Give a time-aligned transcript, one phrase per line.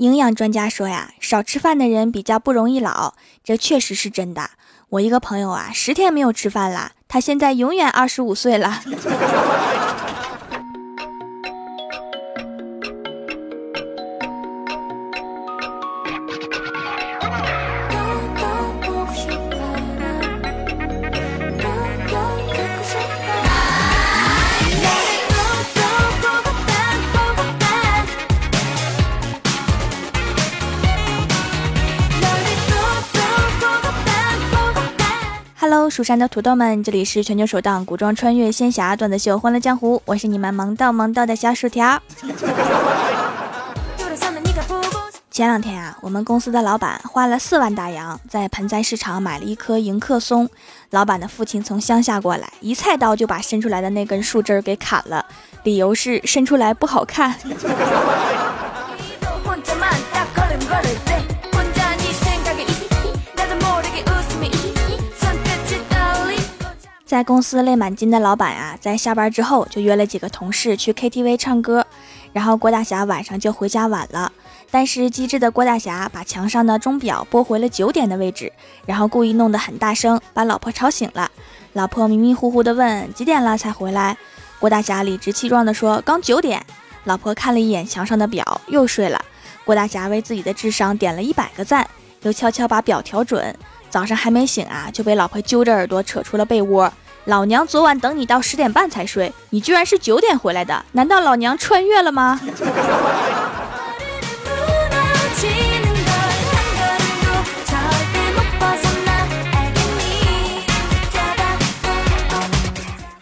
[0.00, 3.12] 营养专家说呀，少吃饭的人比较不容易老，
[3.44, 4.48] 这确实是真的。
[4.88, 8.80] 我一个朋友啊，十天没有吃饭了，他现在永远二十五岁了。
[35.62, 42.00] Hello，蜀山的土豆们，这里是全球首档古装穿越仙侠段子秀《欢乐江湖》，我是你们萌到萌到的小薯条。
[45.30, 50.48] 前两天啊，我们公司的老板花了四万大洋在盆栽市场买了一棵迎客松。
[50.92, 55.26] 老板的父亲从乡下过来，一菜刀就把伸出来的那根树枝给砍了，
[55.64, 57.36] 理由是伸出来不好看。
[67.10, 71.84] 在公司累满筋的老板啊，在下班之后就约了几个同事去 KTV 唱歌，
[72.32, 74.30] 然后郭大侠晚上就回家晚了。
[74.70, 78.52] 但是机智的郭大侠把墙上的钟表拨回了九点的位置，
[78.86, 81.28] 然后故意弄得很大声，把老婆吵醒了。
[81.72, 84.16] 老婆迷迷糊糊的问几点了才回来，
[84.60, 86.64] 郭大侠理直气壮的说刚九点。
[87.02, 89.20] 老婆看了一眼墙上的表，又睡了。
[89.64, 91.84] 郭大侠为自己的智商点了一百个赞，
[92.22, 93.52] 又悄悄把表调准。
[93.90, 96.90] 早上还没醒啊，就被老婆揪着耳朵扯出了被窝。
[97.24, 102.40] 老娘昨晚等你到十点半才睡，你居然是九点回来的，难道老娘穿越了吗？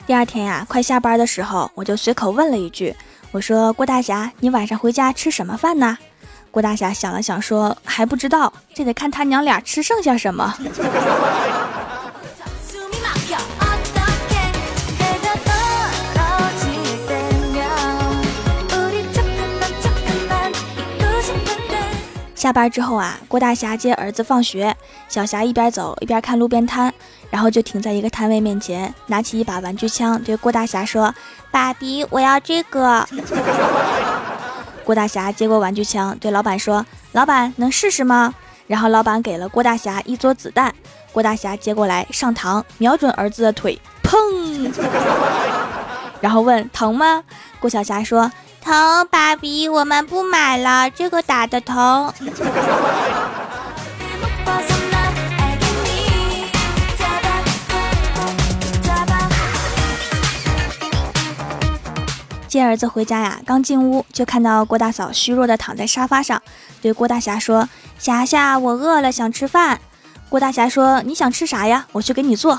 [0.06, 2.94] 第二天呀，快下班的时候，我就随口问了一句
[3.30, 5.98] ：“我说郭大侠，你晚上回家吃什么饭呢？”
[6.58, 10.52] 郭大侠想了想说：“还不知道，这得看他娘俩吃剩下什么。”
[22.34, 24.76] 下班之后啊，郭大侠接儿子放学，
[25.08, 26.92] 小霞一边走一边看路边摊，
[27.30, 31.14] 然后就停在一个摊位面前，拿起一把玩具枪对郭大侠说
[31.52, 33.06] ：“爸比，我要这个。”
[34.88, 38.34] 郭大侠接过玩具枪，对老板说：“老板，能试试吗？”
[38.66, 40.74] 然后老板给了郭大侠一撮子弹，
[41.12, 44.72] 郭大侠接过来上膛，瞄准儿子的腿，砰！
[46.22, 47.22] 然后问：“疼吗？”
[47.60, 48.32] 郭小侠说。
[48.62, 52.10] 疼，爸比，我们不买了，这个打的疼。
[62.48, 66.42] 接儿子回家呀，刚进屋就看到郭大嫂虚弱的躺在沙发上，
[66.80, 69.78] 对郭大侠说：“霞霞，我饿了，想吃饭。”
[70.30, 71.86] 郭大侠说：“你想吃啥呀？
[71.92, 72.58] 我去给你做。”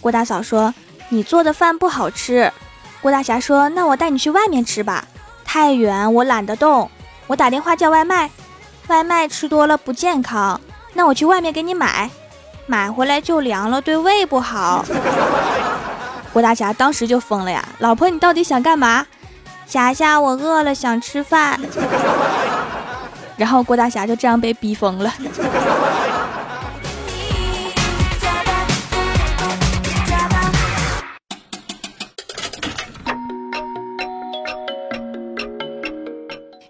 [0.00, 0.74] 郭大嫂说
[1.08, 2.52] ：“你做的饭不好吃。”
[3.00, 5.06] 郭大侠说：“那我带你去外面吃吧。”
[5.42, 6.90] 太远，我懒得动。
[7.26, 8.30] 我打电话叫外卖，
[8.88, 10.60] 外卖吃多了不健康。
[10.92, 12.10] 那我去外面给你买，
[12.66, 14.84] 买回来就凉了，对胃不好。
[16.32, 17.66] 郭大侠当时就疯了呀！
[17.78, 19.06] 老婆，你到底想干嘛？
[19.70, 21.56] 霞霞，我饿了，想吃饭。
[23.38, 25.14] 然后郭大侠就这样被逼疯了。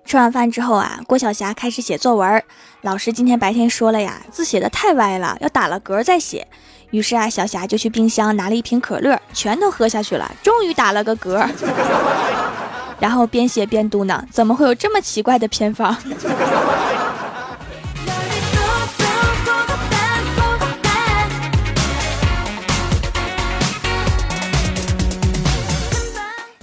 [0.04, 2.44] 吃完饭之后啊，郭晓霞开始写作文。
[2.82, 6.46] 老师今天白天说了呀，字写的太歪了，要打了格再写。
[6.90, 11.48] 于是啊，小霞就去冰箱拿了一瓶可乐，全都喝下去了，终于打了个嗝。
[13.00, 15.96] 然后边写边嘟囔：怎么会有这么奇怪的偏方？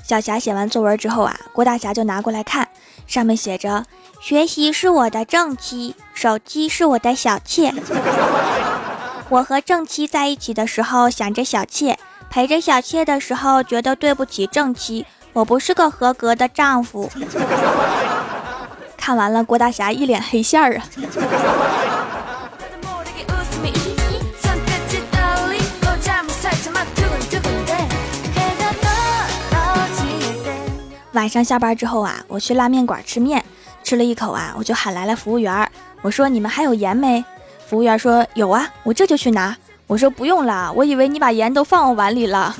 [0.04, 2.70] 小霞写完作文之后啊，郭大侠就拿过来看。
[3.08, 3.86] 上面写着
[4.22, 7.74] ：“学习是我的正妻，手机是我的小妾。
[9.30, 11.98] 我和正妻在一起的时候想着小妾，
[12.30, 15.06] 陪着小妾的时候觉得对不起正妻，
[15.38, 17.08] 我不是个合格的丈夫。”
[18.98, 20.84] 看完了，郭大侠一脸黑线儿啊！
[31.12, 33.46] 晚上下班之后啊，我去拉面馆吃面，
[33.84, 35.70] 吃了一口啊，我就喊来了服务员。
[36.02, 37.24] 我说：“你们还有盐没？”
[37.70, 39.56] 服务员说：“有啊，我这就去拿。”
[39.86, 42.56] 我说：“不用了，我以为你把盐都放我碗里了。”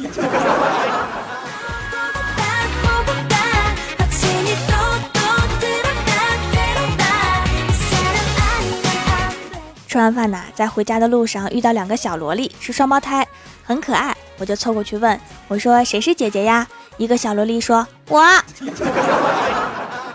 [9.98, 13.28] 吃完饭呢，在回家的路上遇到两个小萝莉，是双胞胎，
[13.64, 16.68] 很可爱，我就凑过去问，我说谁是姐姐呀？
[16.98, 18.24] 一个小萝莉说我，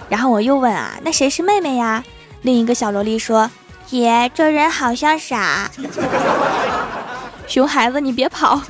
[0.09, 2.05] 然后我又问啊，那谁是妹妹呀？
[2.43, 3.51] 另一个小萝莉说，
[3.85, 5.69] 姐，这人好像傻。
[7.49, 8.63] 熊孩子，你别跑。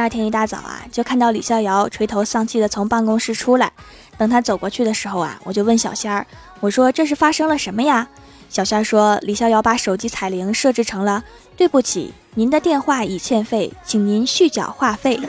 [0.00, 3.70] 第二天一大早啊，就看到李逍遥垂头丧气的从办公室出来。
[4.16, 6.26] 等他走过去的时候啊，我就问小仙儿
[6.60, 8.08] ：“我说这是发生了什么呀？”
[8.48, 11.22] 小仙儿说：“李逍遥把手机彩铃设置成了
[11.54, 15.20] ‘对不起，您的电话已欠费，请您续缴话费’。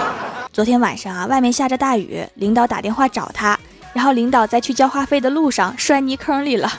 [0.52, 3.58] 昨天晚上啊，外面下着大雨，领导打电话找他，
[3.94, 6.70] 然后领导在去交话费的路上摔泥坑里了。”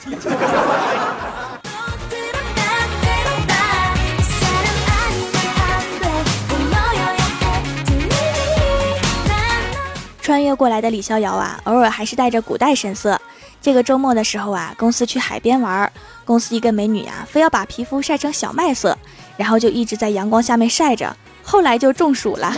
[10.59, 13.17] 过来的李逍遥啊，偶尔还是带着古代神色。
[13.61, 15.89] 这个周末的时候啊，公司去海边玩，
[16.25, 18.97] 公司一个美女啊，非要把皮肤晒成小麦色，
[19.37, 22.53] 然后就一直在阳光下面晒着，后来就中暑了。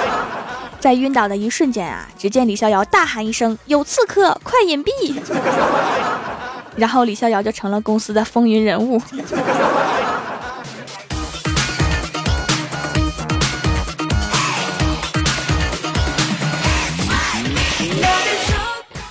[0.80, 4.90] 在晕倒的一瞬间啊，只见李逍遥大喊一声：“有刺客，快隐蔽！”
[6.76, 8.98] 然后李逍遥就成了公司的风云人物。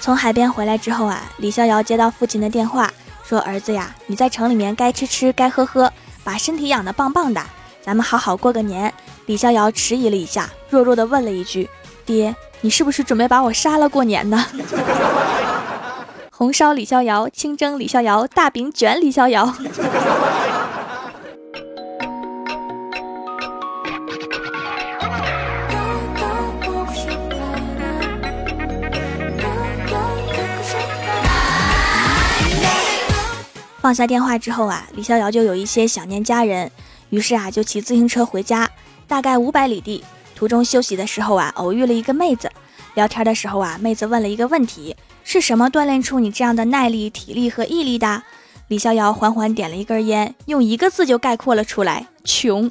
[0.07, 2.89] 从海边回来之后啊，李逍遥接到父亲的电话，
[3.25, 5.92] 说：“儿子呀，你在城里面该吃吃，该喝喝，
[6.24, 7.44] 把身体养得棒棒的，
[7.81, 8.94] 咱们好好过个年。”
[9.27, 11.69] 李逍遥迟疑了一下，弱弱的问了一句
[12.07, 14.45] ：“爹，你是不是准备把我杀了过年呢？”
[16.31, 19.54] 红烧李逍遥，清蒸李逍遥，大饼卷李逍遥。
[33.80, 36.70] 放下电话之后啊，李逍遥就有一些想念家人，
[37.10, 38.70] 于是啊就骑自行车回家，
[39.08, 40.04] 大概五百里地。
[40.36, 42.52] 途中休息的时候啊，偶遇了一个妹子，
[42.96, 48.24] 聊天的时候啊，妹子问了一个问题：是什么锻炼出你这样的耐力、体力和毅力的？
[48.68, 52.70] 李逍遥缓缓点了一根烟，用一个字就概括了出来：穷。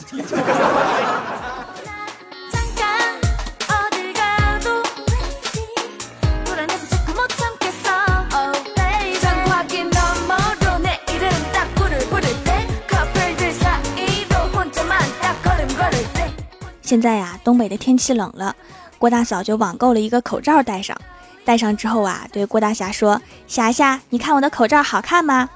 [16.86, 18.54] 现在呀，东北的天气冷了，
[18.96, 20.96] 郭大嫂就网购了一个口罩戴上。
[21.44, 25.48] 戴上之后啊，对郭大侠说：“霞霞，你看我的口罩好看吗？”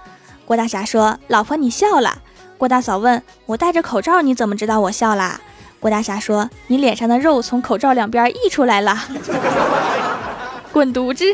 [0.44, 2.18] 郭大侠说：“老婆，你笑了。”
[2.58, 5.40] 郭大嫂问：“我戴着口罩，你怎么知道我笑啦？”
[5.78, 8.98] 郭大侠说：“你脸上的肉从口罩两边溢出来了。”
[10.74, 11.24] 滚犊子！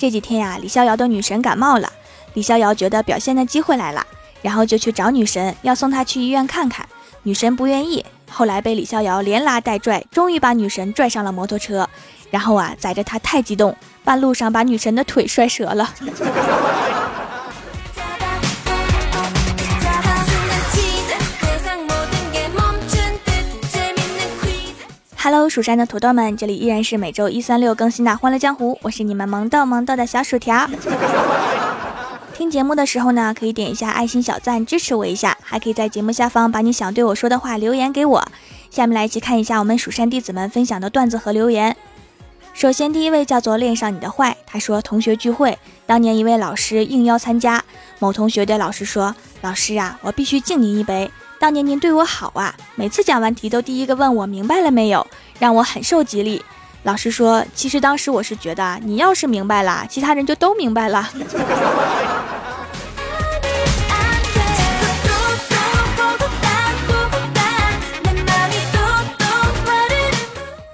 [0.00, 1.92] 这几天呀，李逍遥的女神感冒了，
[2.32, 4.06] 李逍遥觉得表现的机会来了，
[4.40, 6.88] 然后就去找女神，要送她去医院看看。
[7.24, 11.86] 女神不愿意，后来被李逍遥连拉带拽，终于把女神拽上了摩托车，
[12.30, 15.92] 然后啊，载着她太激动，半路上把女神的腿摔折了。
[25.22, 30.66] Hello，蜀山的土豆们，这里依然是每周一、三、六更新的《欢乐江湖》，我是你们萌豆萌豆的小薯条。
[32.32, 38.26] 听节目的时候呢，可以点一下爱心小赞支持我一下，还可以在节目下方把你想对我说的话留言给我。
[38.70, 41.76] 下面来一起看一下我们蜀山弟子们分享的段子和留言。
[42.54, 47.62] 首先，第一位叫做恋上你的坏，他说同学聚会，当年一位老师应邀参加，
[47.98, 51.10] 某同学对老师说：“老师啊，我必须敬您一杯。”
[51.40, 55.06] 当年您对我好啊，每次讲完题都第一个问我明白了没有，
[55.38, 56.44] 让我很受激励。
[56.82, 61.08] 老师说，其实当时我是觉得，你要是明白了，其他人就都明白了。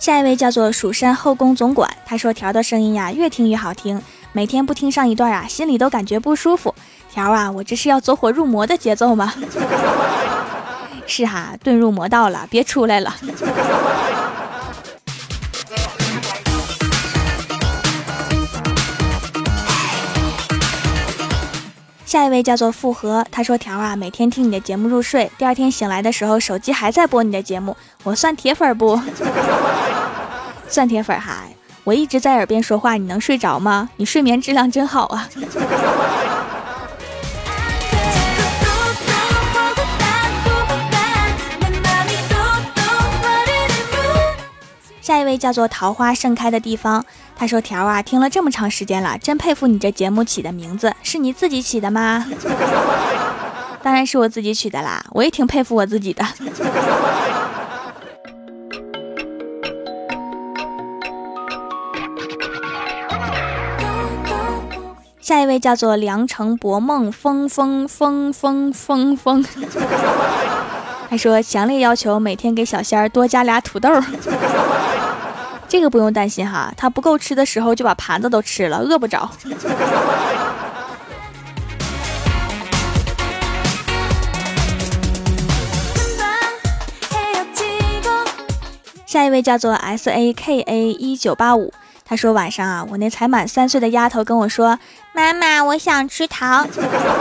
[0.01, 6.75] 下一位叫做蜀山后宫总管，他说条的声音呀，越听越好听，每天不听上一段啊，心里都感觉不舒服。
[7.13, 9.33] 条啊，我这是要走火入魔的节奏吗？
[11.07, 13.15] 是哈，遁入魔道了，别出来了。
[22.05, 28.99] 下一位叫做复合，他说：“条啊，每天听你的节目入睡，第二天醒来的时候，手机还在播你的节目，我算铁粉不？
[30.69, 31.45] 算铁粉哈。
[31.85, 33.91] 我一直在耳边说话，你能睡着吗？
[33.97, 35.29] 你睡眠质量真好啊。
[45.27, 47.05] 位叫做桃花盛开的地方，
[47.37, 52.25] 他说：“条啊，听了这么长时间了，真佩服你这节目起的名字，是你自己起的吗？”
[53.83, 56.25] 当然是我自己取的啦，我也挺佩服我自己的。
[65.21, 69.45] 下一位叫做良辰博梦风风风风风风，
[71.11, 73.91] 他说强烈要求每天给小仙儿多加俩土豆。
[75.69, 79.31] 这个不用担心哈，他不够吃的时候就把盘子都吃了，饿不着。
[89.07, 91.73] 下一位叫做 S A K A 一九八五，
[92.05, 94.79] 他说晚上啊，我那才满三岁的丫头跟我说
[95.15, 96.69] ：“妈妈，我想吃糖。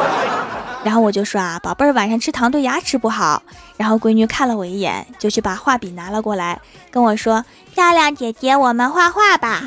[0.83, 3.41] ”然后我就说啊，宝贝儿，晚上吃糖对牙齿不好。
[3.77, 7.43] 然后闺女看了我一眼，就去把画笔拿了过来，跟我说
[7.75, 9.63] ：“漂亮姐姐，我们画画吧。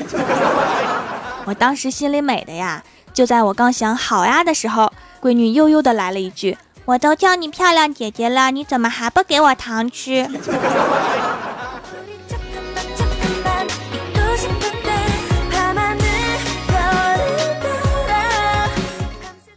[1.45, 2.83] ”我当时心里美的呀。
[3.13, 10.29] 就在我刚想好呀的时候，闺女悠悠的来了一句：“我都叫你漂亮姐姐了，你怎么还不给我糖吃？”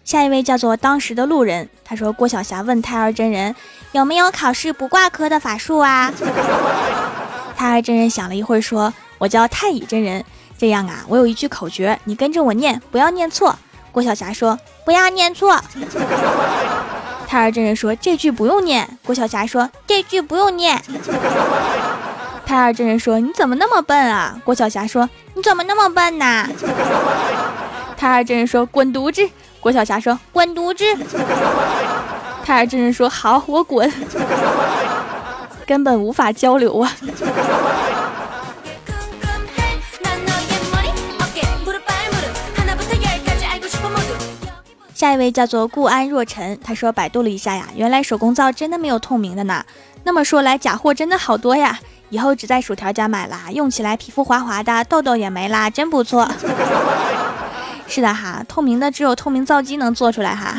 [0.03, 3.55] 下一位叫做当时的路人，他说郭晓霞问胎儿真人
[3.91, 6.11] 有没有考试不挂科的法术啊？
[7.55, 10.23] 太儿真人想了一会儿说：“我叫太乙真人，
[10.57, 13.55] 这样啊，我有一句口诀，你跟着我念，不要念错。”
[13.91, 15.61] 郭晓霞说：“不要念错。”
[17.27, 20.81] 太儿真人说：“这句不用念。”郭晓霞说：“这句不用念。”
[22.45, 26.47] 太儿真人说：“你怎么那么笨啊？”郭晓霞说：“你怎么那么笨呐？”
[27.97, 29.29] 胎儿真人说：“滚犊子！”
[29.61, 30.83] 郭晓霞说：“滚犊子！”
[32.51, 33.89] 胎儿真人说：“好，我滚。
[35.65, 36.91] ”根本无法交流啊！
[44.93, 49.63] 下一位叫做顾安若尘，他说：“百度了一下呀，原来手工皂真的没有透明的呢。
[50.03, 51.79] 那么说来，假货真的好多呀。
[52.09, 56.29] 以后只在薯条家买啦，用起来皮肤滑滑的，痘痘也没啦，真不错。
[57.87, 60.57] ”是的哈，透明的只有透明皂基能做出来哈。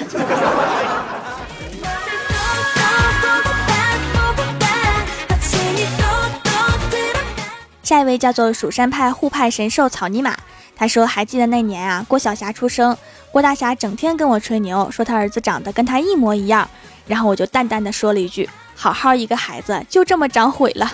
[7.92, 10.34] 下一位叫做蜀山派护派神兽草泥马，
[10.74, 12.96] 他说还记得那年啊，郭晓霞出生，
[13.30, 16.66] 郭大侠整天跟我吹牛，说他儿子长得跟他一模一样，
[17.06, 20.90] 然后我就淡淡的说了一句：好好一个孩子，就这么长毁了。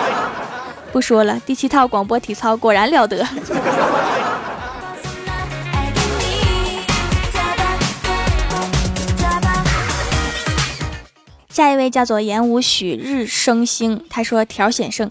[0.92, 3.26] 不说了，第七套广播体操果然了得。
[11.48, 15.10] 下一位叫做言无许日升星，他说条显胜，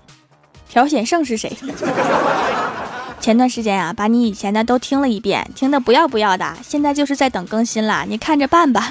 [0.70, 1.52] 条显胜是谁？
[3.20, 8.90] 前段时间啊，把你以前的都听了一遍，听的不要不要的，现在就是在等更新了，你看着办吧。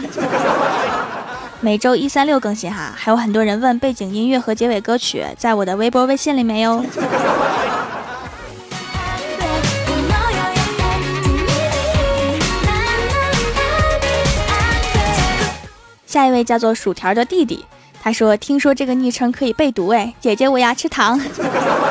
[1.63, 6.85] 每周一三六更新哈，还有很多人问背景音乐和结尾歌曲，在我的微博、微信里没有。
[16.07, 17.65] 下一位叫做薯条的弟弟，
[18.09, 21.21] 他说：“听说这个昵称可以被读，哎，姐姐我要吃糖。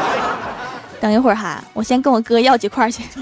[1.00, 3.04] 等一会儿哈，我先跟我哥要几块去。”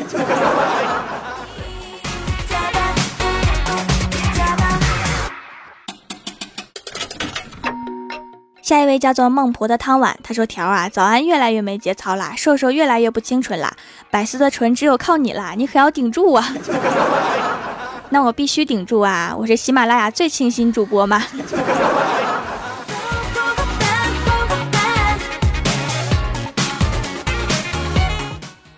[8.63, 13.75] 下一位叫做孟婆的汤碗，他说：“条啊，早安越来越没节操啦，瘦瘦越来越不清纯啦，
[14.09, 16.55] 百思的唇只有靠你啦，你可要顶住啊！”
[18.11, 19.35] 那我必须顶住啊！
[19.37, 21.21] 我是喜马拉雅最清新主播嘛。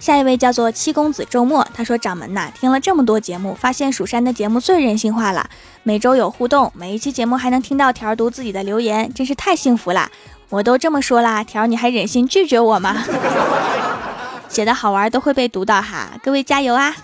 [0.08, 5.50] 下一位叫做七公子周末，他说：“掌门呐，听了这么多节目，发现蜀山的节目最人性化了，
[5.84, 10.10] 每周有互动，每一期节目还能听到条读自己的留言，真是太幸福啦。
[10.48, 13.04] 我都这么说啦，条你还忍心拒绝我吗？
[14.48, 16.96] 写的好玩都会被读到哈，各位加油啊！”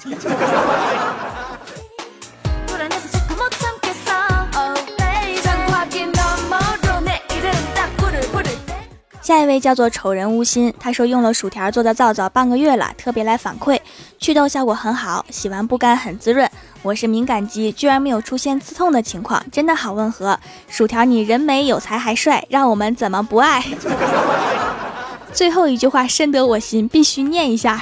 [9.24, 13.80] 下一位叫做丑人无心，他说用了薯条做的皂皂半个月了，特别来反馈，
[14.20, 16.46] 祛痘效果很好，洗完不干，很滋润。
[16.82, 20.38] 我是敏感肌，居然没有出现刺痛的情况，真的好温和。
[20.68, 23.63] 薯条你人美有才还帅，让我们怎么不爱？
[25.32, 27.82] 最后一句话深得我心，必须念一下。